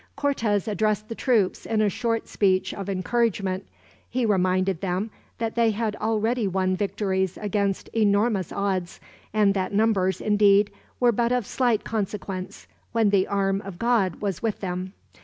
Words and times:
Cortez 0.15 0.67
addressed 0.67 1.09
the 1.09 1.13
troops 1.13 1.63
in 1.63 1.79
a 1.79 1.87
short 1.87 2.27
speech 2.27 2.73
of 2.73 2.89
encouragement. 2.89 3.67
He 4.09 4.25
reminded 4.25 4.81
them 4.81 5.11
that 5.37 5.53
they 5.53 5.69
had 5.69 5.95
already 5.97 6.47
won 6.47 6.75
victories 6.75 7.37
against 7.39 7.87
enormous 7.89 8.51
odds; 8.51 8.99
and 9.31 9.53
that 9.53 9.75
numbers, 9.75 10.19
indeed, 10.19 10.71
were 10.99 11.11
but 11.11 11.31
of 11.31 11.45
slight 11.45 11.83
consequence, 11.83 12.65
when 12.93 13.11
the 13.11 13.27
arm 13.27 13.61
of 13.61 13.77
God 13.77 14.23
was 14.23 14.41
with 14.41 14.59
them. 14.59 14.93